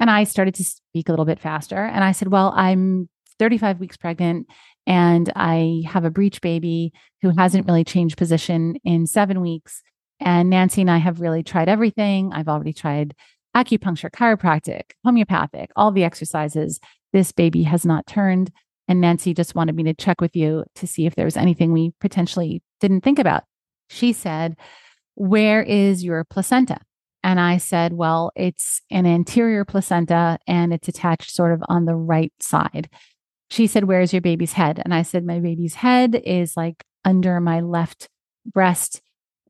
[0.00, 1.76] And I started to speak a little bit faster.
[1.76, 4.46] And I said, Well, I'm 35 weeks pregnant
[4.86, 9.82] and I have a breech baby who hasn't really changed position in seven weeks.
[10.24, 12.32] And Nancy and I have really tried everything.
[12.32, 13.14] I've already tried
[13.54, 16.80] acupuncture, chiropractic, homeopathic, all the exercises.
[17.12, 18.50] This baby has not turned.
[18.88, 21.72] And Nancy just wanted me to check with you to see if there was anything
[21.72, 23.44] we potentially didn't think about.
[23.88, 24.56] She said,
[25.14, 26.78] Where is your placenta?
[27.22, 31.94] And I said, Well, it's an anterior placenta and it's attached sort of on the
[31.94, 32.88] right side.
[33.50, 34.80] She said, Where's your baby's head?
[34.82, 38.08] And I said, My baby's head is like under my left
[38.46, 39.02] breast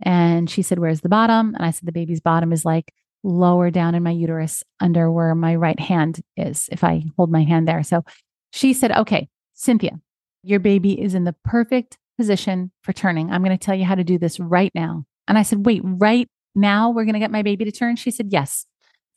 [0.05, 1.55] and she said, Where's the bottom?
[1.55, 5.35] And I said, The baby's bottom is like lower down in my uterus under where
[5.35, 7.83] my right hand is, if I hold my hand there.
[7.83, 8.05] So
[8.53, 9.99] she said, Okay, Cynthia,
[10.43, 13.33] your baby is in the perfect position for turning.
[13.33, 15.05] I'm going to tell you how to do this right now.
[15.27, 17.97] And I said, Wait, right now we're going to get my baby to turn?
[17.97, 18.67] She said, Yes.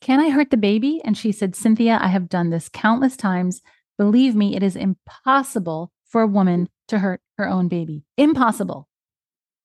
[0.00, 1.00] Can I hurt the baby?
[1.04, 3.60] And she said, Cynthia, I have done this countless times.
[3.98, 8.04] Believe me, it is impossible for a woman to hurt her own baby.
[8.16, 8.88] Impossible.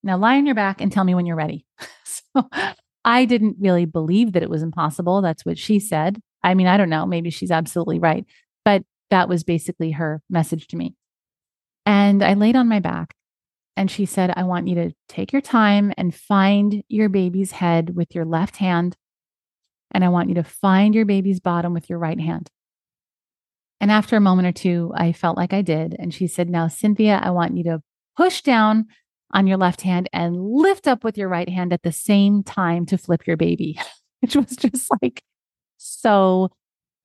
[0.03, 1.65] Now lie on your back and tell me when you're ready.
[2.03, 2.49] so
[3.05, 5.21] I didn't really believe that it was impossible.
[5.21, 6.21] That's what she said.
[6.43, 7.05] I mean, I don't know.
[7.05, 8.25] Maybe she's absolutely right.
[8.65, 10.95] But that was basically her message to me.
[11.85, 13.13] And I laid on my back
[13.75, 17.95] and she said, I want you to take your time and find your baby's head
[17.95, 18.95] with your left hand.
[19.91, 22.49] And I want you to find your baby's bottom with your right hand.
[23.79, 25.95] And after a moment or two, I felt like I did.
[25.99, 27.81] And she said, Now, Cynthia, I want you to
[28.15, 28.85] push down
[29.33, 32.85] on your left hand and lift up with your right hand at the same time
[32.85, 33.79] to flip your baby,
[34.21, 35.21] which was just like
[35.77, 36.49] so,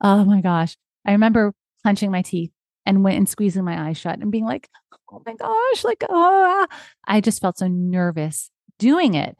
[0.03, 0.77] oh my gosh.
[1.05, 2.51] I remember clenching my teeth
[2.87, 4.69] and went and squeezing my eyes shut and being like,
[5.11, 6.67] oh my gosh, like, oh,
[7.07, 9.37] I just felt so nervous doing it.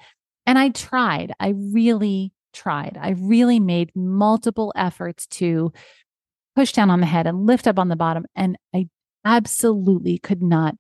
[0.47, 2.99] And I tried, I really tried.
[3.01, 5.73] I really made multiple efforts to
[6.57, 8.25] push down on the head and lift up on the bottom.
[8.35, 8.89] And I
[9.25, 10.75] absolutely could not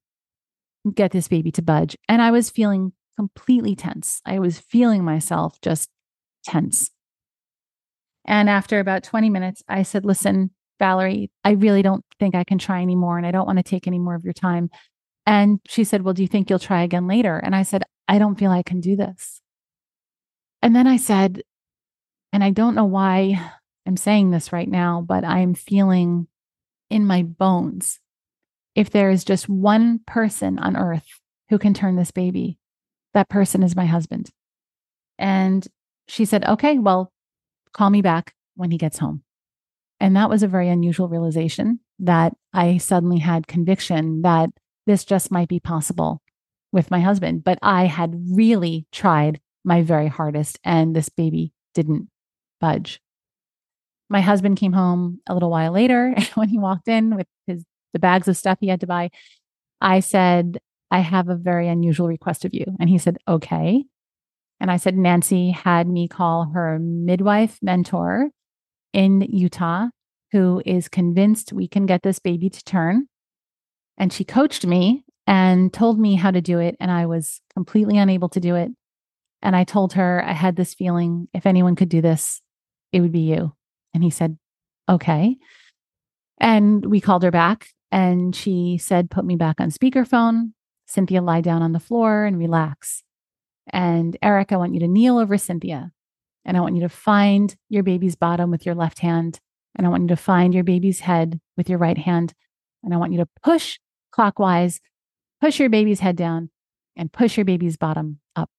[0.94, 1.96] get this baby to budge.
[2.08, 4.20] And I was feeling completely tense.
[4.24, 5.88] I was feeling myself just
[6.44, 6.90] tense.
[8.24, 12.58] And after about 20 minutes, I said, Listen, Valerie, I really don't think I can
[12.58, 14.70] try anymore and I don't want to take any more of your time.
[15.26, 17.36] And she said, Well, do you think you'll try again later?
[17.36, 19.40] And I said, I don't feel I can do this.
[20.62, 21.42] And then I said,
[22.32, 23.40] and I don't know why
[23.86, 26.28] I'm saying this right now, but I'm feeling
[26.90, 28.00] in my bones
[28.78, 32.60] if there is just one person on earth who can turn this baby,
[33.12, 34.30] that person is my husband.
[35.18, 35.66] And
[36.06, 37.12] she said, Okay, well,
[37.72, 39.24] call me back when he gets home.
[39.98, 44.50] And that was a very unusual realization that I suddenly had conviction that
[44.86, 46.22] this just might be possible
[46.70, 47.42] with my husband.
[47.42, 52.10] But I had really tried my very hardest, and this baby didn't
[52.60, 53.00] budge.
[54.08, 57.26] My husband came home a little while later, when he walked in with
[57.92, 59.10] the bags of stuff he had to buy,
[59.80, 60.58] I said,
[60.90, 62.64] I have a very unusual request of you.
[62.80, 63.84] And he said, Okay.
[64.60, 68.30] And I said, Nancy had me call her midwife mentor
[68.92, 69.88] in Utah
[70.32, 73.06] who is convinced we can get this baby to turn.
[73.96, 76.76] And she coached me and told me how to do it.
[76.80, 78.70] And I was completely unable to do it.
[79.42, 82.40] And I told her I had this feeling if anyone could do this,
[82.92, 83.54] it would be you.
[83.94, 84.38] And he said,
[84.88, 85.36] okay.
[86.40, 90.52] And we called her back and she said, put me back on speakerphone.
[90.86, 93.02] Cynthia, lie down on the floor and relax.
[93.70, 95.92] And Eric, I want you to kneel over Cynthia.
[96.44, 99.40] And I want you to find your baby's bottom with your left hand.
[99.76, 102.32] And I want you to find your baby's head with your right hand.
[102.82, 103.78] And I want you to push
[104.12, 104.80] clockwise,
[105.40, 106.50] push your baby's head down,
[106.96, 108.50] and push your baby's bottom up.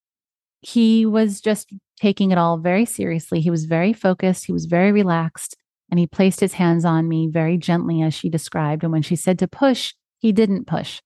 [0.62, 3.42] He was just taking it all very seriously.
[3.42, 4.46] He was very focused.
[4.46, 5.58] He was very relaxed.
[5.90, 8.84] And he placed his hands on me very gently, as she described.
[8.84, 11.02] And when she said to push, he didn't push.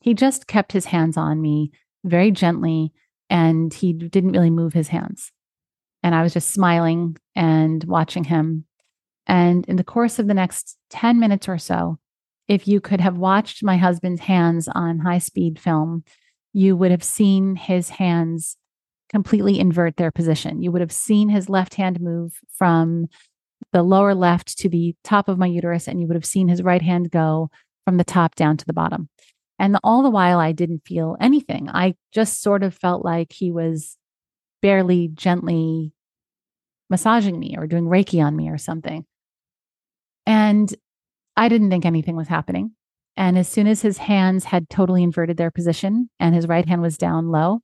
[0.00, 1.72] He just kept his hands on me
[2.04, 2.92] very gently
[3.30, 5.32] and he didn't really move his hands.
[6.02, 8.66] And I was just smiling and watching him.
[9.26, 11.98] And in the course of the next 10 minutes or so,
[12.46, 16.04] if you could have watched my husband's hands on high speed film,
[16.52, 18.58] you would have seen his hands
[19.08, 20.62] completely invert their position.
[20.62, 23.06] You would have seen his left hand move from
[23.74, 26.62] the lower left to the top of my uterus, and you would have seen his
[26.62, 27.50] right hand go
[27.84, 29.08] from the top down to the bottom.
[29.58, 31.68] And all the while, I didn't feel anything.
[31.68, 33.98] I just sort of felt like he was
[34.62, 35.92] barely gently
[36.88, 39.04] massaging me or doing Reiki on me or something.
[40.24, 40.72] And
[41.36, 42.76] I didn't think anything was happening.
[43.16, 46.80] And as soon as his hands had totally inverted their position and his right hand
[46.80, 47.60] was down low,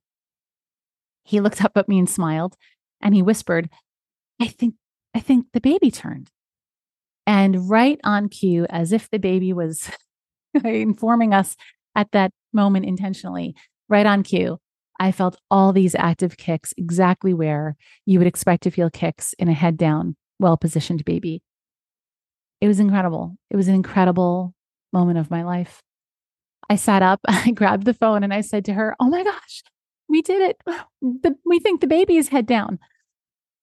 [1.23, 2.57] he looked up at me and smiled
[3.01, 3.69] and he whispered,
[4.41, 4.75] I think,
[5.13, 6.29] I think the baby turned.
[7.27, 9.89] And right on cue, as if the baby was
[10.63, 11.55] informing us
[11.95, 13.55] at that moment intentionally,
[13.89, 14.57] right on cue,
[14.99, 19.47] I felt all these active kicks exactly where you would expect to feel kicks in
[19.47, 21.41] a head down, well positioned baby.
[22.59, 23.35] It was incredible.
[23.49, 24.53] It was an incredible
[24.93, 25.81] moment of my life.
[26.69, 29.63] I sat up, I grabbed the phone, and I said to her, Oh my gosh,
[30.07, 30.57] we did it.
[31.01, 32.77] The, we think the baby is head down.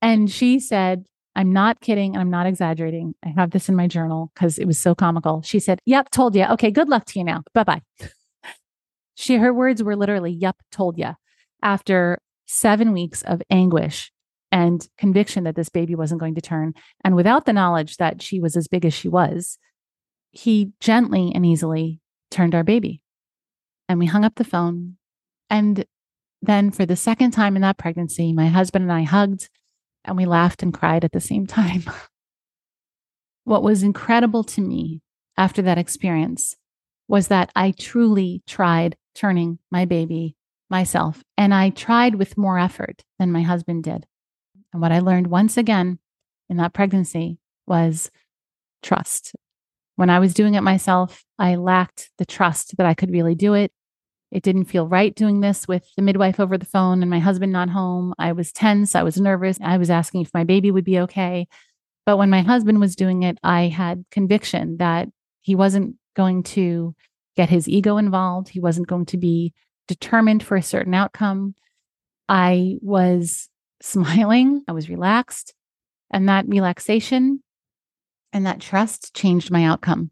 [0.02, 1.06] And she said,
[1.38, 3.14] I'm not kidding and I'm not exaggerating.
[3.24, 5.40] I have this in my journal because it was so comical.
[5.42, 6.44] She said, Yep, told you.
[6.44, 7.44] Okay, good luck to you now.
[7.54, 7.82] Bye bye.
[9.14, 11.12] she, her words were literally, Yep, told you.
[11.62, 14.10] After seven weeks of anguish
[14.50, 16.74] and conviction that this baby wasn't going to turn,
[17.04, 19.58] and without the knowledge that she was as big as she was,
[20.32, 22.00] he gently and easily
[22.32, 23.00] turned our baby.
[23.88, 24.96] And we hung up the phone.
[25.48, 25.84] And
[26.42, 29.48] then, for the second time in that pregnancy, my husband and I hugged
[30.08, 31.84] and we laughed and cried at the same time.
[33.44, 35.00] what was incredible to me
[35.36, 36.56] after that experience
[37.06, 40.36] was that I truly tried turning my baby
[40.70, 44.06] myself, and I tried with more effort than my husband did.
[44.72, 45.98] And what I learned once again
[46.50, 48.10] in that pregnancy was
[48.82, 49.34] trust.
[49.96, 53.54] When I was doing it myself, I lacked the trust that I could really do
[53.54, 53.72] it.
[54.30, 57.52] It didn't feel right doing this with the midwife over the phone and my husband
[57.52, 58.12] not home.
[58.18, 58.94] I was tense.
[58.94, 59.58] I was nervous.
[59.62, 61.48] I was asking if my baby would be okay.
[62.04, 65.08] But when my husband was doing it, I had conviction that
[65.40, 66.94] he wasn't going to
[67.36, 68.48] get his ego involved.
[68.48, 69.54] He wasn't going to be
[69.86, 71.54] determined for a certain outcome.
[72.28, 73.48] I was
[73.82, 74.62] smiling.
[74.68, 75.54] I was relaxed.
[76.10, 77.42] And that relaxation
[78.32, 80.10] and that trust changed my outcome.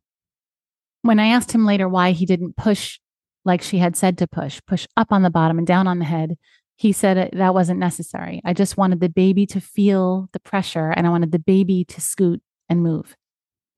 [1.02, 2.98] When I asked him later why he didn't push
[3.46, 6.04] like she had said to push, push up on the bottom and down on the
[6.04, 6.36] head.
[6.74, 8.42] He said that wasn't necessary.
[8.44, 12.00] I just wanted the baby to feel the pressure and I wanted the baby to
[12.00, 13.16] scoot and move.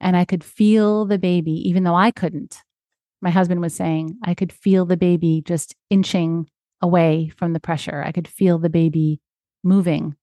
[0.01, 2.62] And I could feel the baby, even though I couldn't.
[3.21, 6.49] My husband was saying, I could feel the baby just inching
[6.81, 8.03] away from the pressure.
[8.03, 9.21] I could feel the baby
[9.62, 10.16] moving.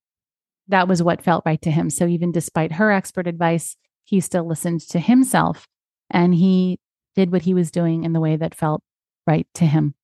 [0.67, 1.89] That was what felt right to him.
[1.89, 5.67] So even despite her expert advice, he still listened to himself
[6.09, 6.79] and he
[7.15, 8.81] did what he was doing in the way that felt
[9.27, 9.95] right to him.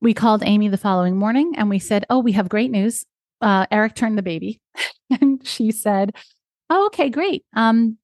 [0.00, 3.04] We called Amy the following morning and we said, Oh, we have great news.
[3.40, 4.60] Uh, Eric turned the baby.
[5.20, 6.12] and she said,
[6.68, 7.44] Oh, okay, great.
[7.54, 7.98] Um,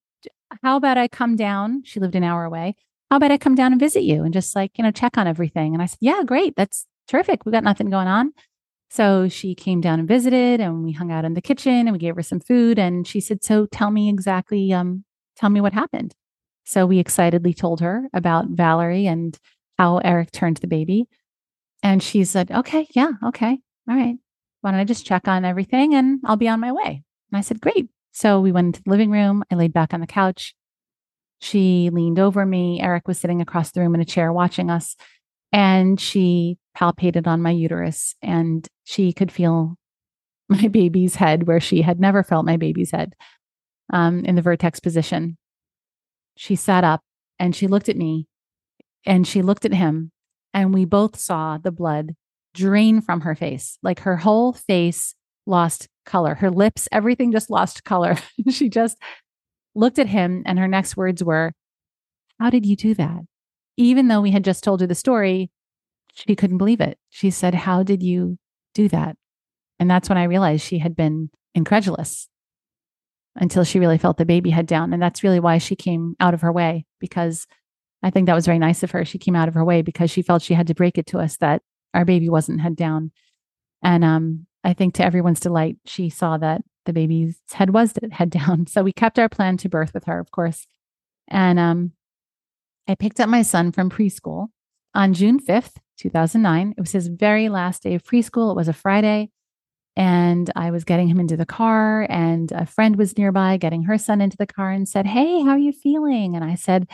[0.63, 1.83] how about I come down?
[1.85, 2.77] She lived an hour away.
[3.11, 5.27] How about I come down and visit you and just like, you know, check on
[5.27, 5.75] everything?
[5.75, 6.55] And I said, Yeah, great.
[6.57, 7.45] That's terrific.
[7.45, 8.33] We got nothing going on.
[8.91, 11.99] So she came down and visited and we hung out in the kitchen and we
[11.99, 12.79] gave her some food.
[12.79, 15.05] And she said, So tell me exactly, um,
[15.37, 16.15] tell me what happened.
[16.65, 19.39] So we excitedly told her about Valerie and
[19.79, 21.09] how Eric turned the baby.
[21.83, 23.59] And she said, Okay, yeah, okay.
[23.89, 24.17] All right.
[24.61, 27.03] Why don't I just check on everything and I'll be on my way?
[27.31, 27.89] And I said, Great.
[28.13, 29.43] So we went into the living room.
[29.51, 30.55] I laid back on the couch.
[31.41, 32.81] She leaned over me.
[32.81, 34.97] Eric was sitting across the room in a chair watching us.
[35.51, 39.77] And she palpated on my uterus and she could feel
[40.49, 43.15] my baby's head where she had never felt my baby's head
[43.93, 45.37] um, in the vertex position.
[46.37, 47.03] She sat up
[47.39, 48.27] and she looked at me
[49.05, 50.13] and she looked at him,
[50.55, 52.15] and we both saw the blood
[52.55, 53.79] drain from her face.
[53.83, 55.15] Like her whole face
[55.47, 58.17] lost color, her lips, everything just lost color.
[58.51, 58.99] she just
[59.75, 61.53] looked at him, and her next words were,
[62.39, 63.21] How did you do that?
[63.77, 65.51] Even though we had just told her the story,
[66.15, 66.99] she couldn't believe it.
[67.11, 68.39] She said, How did you
[68.75, 69.17] do that?
[69.79, 72.29] And that's when I realized she had been incredulous
[73.35, 74.93] until she really felt the baby head down.
[74.93, 77.47] And that's really why she came out of her way because
[78.03, 79.05] I think that was very nice of her.
[79.05, 81.19] She came out of her way because she felt she had to break it to
[81.19, 81.63] us that
[81.95, 83.13] our baby wasn't head down.
[83.83, 88.31] And um, I think to everyone's delight, she saw that the baby's head was head
[88.31, 88.67] down.
[88.67, 90.67] So we kept our plan to birth with her, of course.
[91.29, 91.93] And um,
[92.89, 94.49] I picked up my son from preschool
[94.95, 96.75] on June 5th, 2009.
[96.77, 98.51] It was his very last day of preschool.
[98.51, 99.31] It was a Friday.
[99.95, 103.99] And I was getting him into the car, and a friend was nearby getting her
[103.99, 106.35] son into the car and said, Hey, how are you feeling?
[106.35, 106.89] And I said,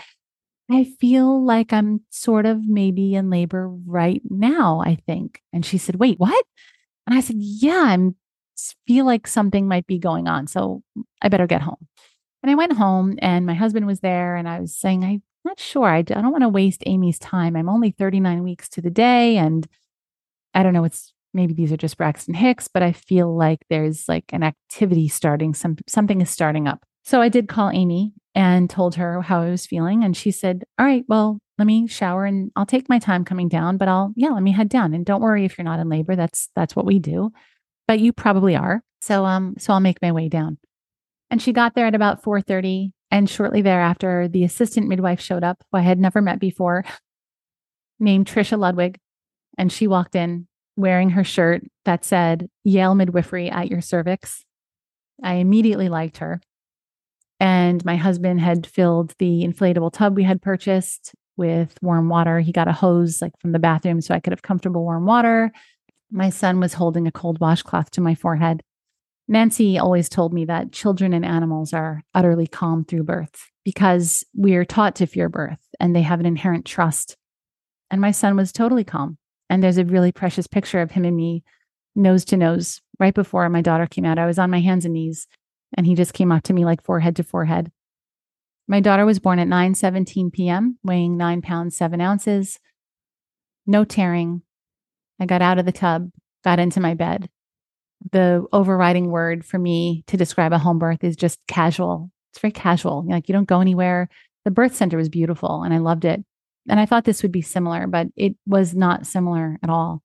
[0.71, 5.41] I feel like I'm sort of maybe in labor right now, I think.
[5.53, 6.45] And she said, Wait, what?
[7.07, 8.17] And I said, Yeah, I'm
[8.87, 10.47] feel like something might be going on.
[10.47, 10.83] So
[11.23, 11.87] I better get home.
[12.43, 15.59] And I went home and my husband was there and I was saying, I'm not
[15.59, 15.89] sure.
[15.89, 17.57] I, I don't want to waste Amy's time.
[17.57, 19.37] I'm only 39 weeks to the day.
[19.37, 19.67] And
[20.55, 24.09] I don't know, it's maybe these are just Braxton Hicks, but I feel like there's
[24.09, 26.85] like an activity starting, some something is starting up.
[27.05, 30.05] So I did call Amy and told her how I was feeling.
[30.05, 33.49] And she said, All right, well, let me shower and I'll take my time coming
[33.49, 34.95] down, but I'll, yeah, let me head down.
[34.95, 36.15] And don't worry if you're not in labor.
[36.15, 37.33] That's that's what we do.
[37.89, 38.85] But you probably are.
[39.01, 40.59] So um, so I'll make my way down.
[41.33, 42.93] And she got there at about 4:30.
[43.11, 46.85] And shortly thereafter, the assistant midwife showed up, who I had never met before,
[47.99, 48.99] named Trisha Ludwig.
[49.57, 54.45] And she walked in wearing her shirt that said Yale Midwifery at your cervix.
[55.25, 56.41] I immediately liked her.
[57.41, 62.41] And my husband had filled the inflatable tub we had purchased with warm water.
[62.41, 65.53] He got a hose like from the bathroom so I could have comfortable warm water.
[66.11, 68.63] My son was holding a cold washcloth to my forehead.
[69.29, 74.55] Nancy always told me that children and animals are utterly calm through birth because we
[74.55, 77.17] are taught to fear birth and they have an inherent trust.
[77.91, 79.19] And my son was totally calm.
[79.51, 81.45] And there's a really precious picture of him and me
[81.95, 84.19] nose to nose right before my daughter came out.
[84.19, 85.27] I was on my hands and knees
[85.77, 87.71] and he just came up to me like forehead to forehead.
[88.67, 92.59] My daughter was born at 9 17 p.m., weighing nine pounds, seven ounces.
[93.67, 94.43] No tearing.
[95.21, 96.11] I got out of the tub,
[96.45, 97.29] got into my bed.
[98.13, 102.11] The overriding word for me to describe a home birth is just casual.
[102.33, 103.05] It's very casual.
[103.07, 104.09] Like you don't go anywhere.
[104.45, 106.25] The birth center was beautiful and I loved it.
[106.69, 110.03] And I thought this would be similar, but it was not similar at all.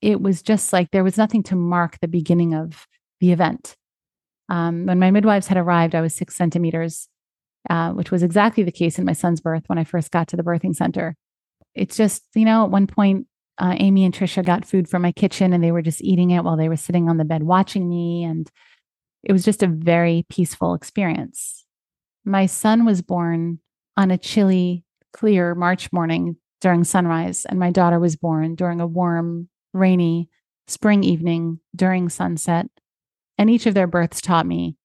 [0.00, 2.86] It was just like there was nothing to mark the beginning of
[3.20, 3.76] the event.
[4.48, 7.08] Um, when my midwives had arrived, I was six centimeters,
[7.68, 10.36] uh, which was exactly the case in my son's birth when I first got to
[10.36, 11.16] the birthing center.
[11.74, 13.26] It's just, you know, at one point,
[13.58, 16.44] uh, Amy and Trisha got food from my kitchen and they were just eating it
[16.44, 18.24] while they were sitting on the bed watching me.
[18.24, 18.50] And
[19.22, 21.64] it was just a very peaceful experience.
[22.24, 23.58] My son was born
[23.96, 28.86] on a chilly, clear March morning during sunrise, and my daughter was born during a
[28.86, 30.28] warm, rainy
[30.66, 32.66] spring evening during sunset.
[33.38, 34.76] And each of their births taught me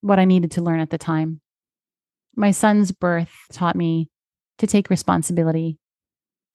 [0.00, 1.40] what I needed to learn at the time.
[2.36, 4.08] My son's birth taught me
[4.58, 5.78] to take responsibility,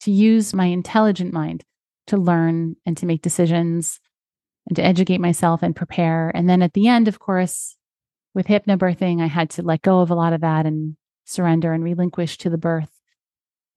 [0.01, 1.63] to use my intelligent mind
[2.07, 3.99] to learn and to make decisions
[4.67, 6.32] and to educate myself and prepare.
[6.34, 7.75] And then at the end, of course,
[8.34, 11.84] with hypnobirthing, I had to let go of a lot of that and surrender and
[11.84, 12.89] relinquish to the birth.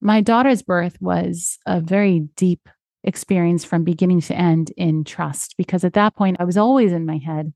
[0.00, 2.68] My daughter's birth was a very deep
[3.02, 7.06] experience from beginning to end in trust because at that point I was always in
[7.06, 7.52] my head.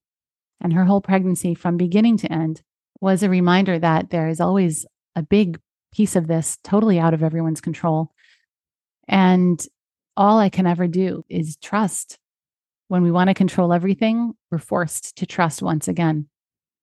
[0.61, 2.63] And her whole pregnancy from beginning to end
[3.01, 5.61] was a reminder that there is always a big
[5.93, 8.11] piece of this totally out of everyone's control.
[9.07, 9.65] And
[10.17, 12.19] all I can ever do is trust.
[12.89, 16.29] When we want to control everything, we're forced to trust once again.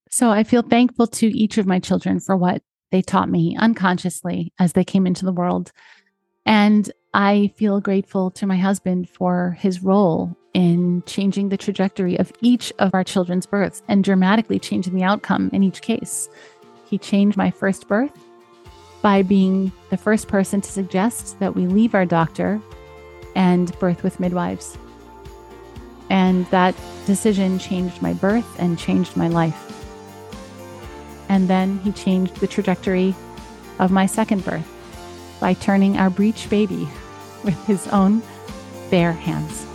[0.10, 4.54] So I feel thankful to each of my children for what they taught me unconsciously
[4.60, 5.72] as they came into the world.
[6.46, 12.32] And I feel grateful to my husband for his role in changing the trajectory of
[12.40, 16.30] each of our children's births and dramatically changing the outcome in each case.
[16.86, 18.18] He changed my first birth
[19.02, 22.62] by being the first person to suggest that we leave our doctor
[23.36, 24.78] and birth with midwives.
[26.10, 29.68] And that decision changed my birth and changed my life.
[31.28, 33.16] And then he changed the trajectory
[33.80, 34.68] of my second birth
[35.42, 36.88] by turning our breech baby
[37.44, 38.22] with his own
[38.90, 39.66] bare hands.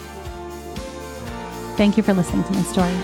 [1.77, 2.95] Thank you for listening to my story.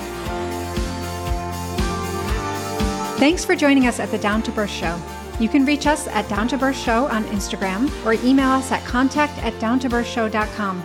[3.18, 4.98] Thanks for joining us at the Down to Birth Show.
[5.38, 8.84] You can reach us at Down to Birth Show on Instagram or email us at
[8.84, 10.82] contact at downtobirthshow.com.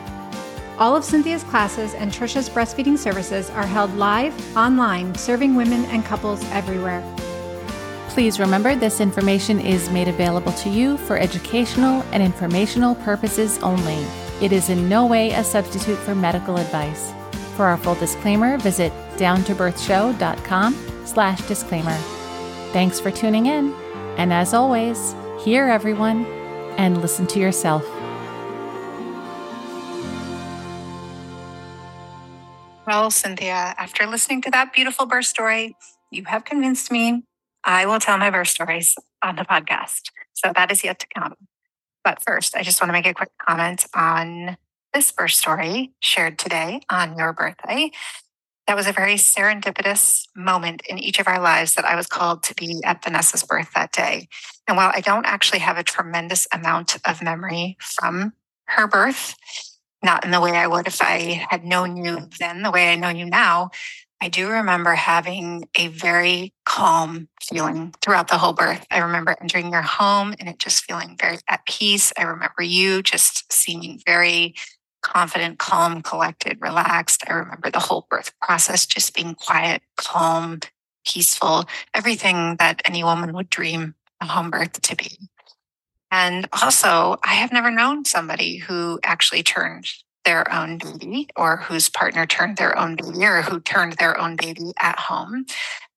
[0.77, 6.05] All of Cynthia's classes and Trisha's breastfeeding services are held live, online, serving women and
[6.05, 7.01] couples everywhere.
[8.17, 14.03] Please remember this information is made available to you for educational and informational purposes only.
[14.41, 17.13] It is in no way a substitute for medical advice.
[17.55, 21.93] For our full disclaimer, visit downtobirthshow.com slash disclaimer.
[22.73, 23.71] Thanks for tuning in.
[24.17, 26.25] And as always, hear everyone
[26.79, 27.85] and listen to yourself.
[32.87, 35.77] Well, Cynthia, after listening to that beautiful birth story,
[36.09, 37.21] you have convinced me
[37.67, 40.11] I will tell my birth stories on the podcast.
[40.33, 41.35] So that is yet to come.
[42.01, 44.55] But first, I just want to make a quick comment on
[44.93, 47.91] this birth story shared today on your birthday.
[48.67, 52.41] That was a very serendipitous moment in each of our lives that I was called
[52.43, 54.29] to be at Vanessa's birth that day.
[54.65, 58.31] And while I don't actually have a tremendous amount of memory from
[58.67, 59.35] her birth,
[60.01, 62.95] not in the way I would if I had known you then, the way I
[62.95, 63.71] know you now,
[64.19, 68.85] I do remember having a very calm feeling throughout the whole birth.
[68.89, 72.11] I remember entering your home and it just feeling very at peace.
[72.17, 74.55] I remember you just seeming very
[75.03, 77.23] confident, calm, collected, relaxed.
[77.27, 80.61] I remember the whole birth process just being quiet, calm,
[81.05, 85.29] peaceful, everything that any woman would dream a home birth to be.
[86.09, 89.87] And also, I have never known somebody who actually turned
[90.27, 94.35] their own baby or whose partner turned their own baby or who turned their own
[94.35, 95.45] baby at home.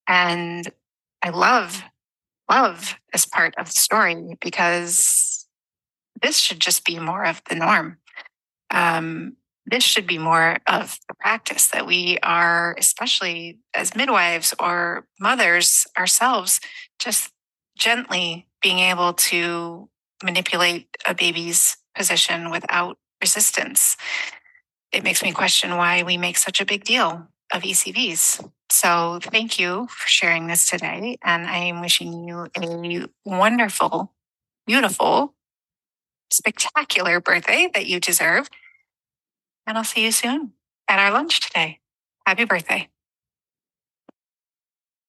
[0.07, 0.71] And
[1.23, 1.83] I love,
[2.49, 5.47] love this part of the story because
[6.23, 7.99] this should just be more of the norm
[8.71, 15.07] um, this should be more of the practice that we are, especially as midwives or
[15.19, 16.61] mothers ourselves,
[16.99, 17.31] just
[17.77, 19.89] gently being able to
[20.23, 23.97] manipulate a baby's position without resistance.
[24.93, 28.51] It makes me question why we make such a big deal of ECVs.
[28.71, 31.17] So, thank you for sharing this today.
[31.23, 34.13] And I am wishing you a wonderful,
[34.67, 35.35] beautiful,
[36.31, 38.49] spectacular birthday that you deserve.
[39.67, 40.53] And I'll see you soon
[40.89, 41.81] at our lunch today.
[42.27, 42.89] Happy birthday.